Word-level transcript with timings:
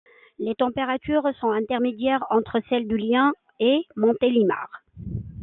Les 0.39 0.55
températures 0.55 1.21
sont 1.39 1.51
intermédiaires 1.51 2.25
entre 2.31 2.59
celles 2.69 2.87
de 2.87 2.95
Lyon 2.95 3.33
et 3.59 3.83
Montélimar. 3.95 4.67